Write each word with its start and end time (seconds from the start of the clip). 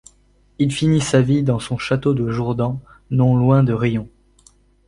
Il 0.57 0.71
finit 0.73 0.99
sa 0.99 1.21
vie 1.21 1.43
dans 1.43 1.59
son 1.59 1.77
château 1.77 2.15
de 2.15 2.27
Jourdan, 2.31 2.81
non 3.11 3.35
loin 3.35 3.61
de 3.63 3.71
Rions. 3.71 4.09